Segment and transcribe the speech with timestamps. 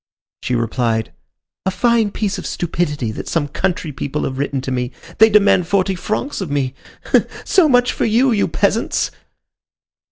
[0.41, 1.13] She replied:
[1.63, 4.91] "A fine piece of stupidity that some country people have written to me.
[5.19, 6.73] They demand forty francs of me.
[7.45, 9.11] So much for you, you peasants!"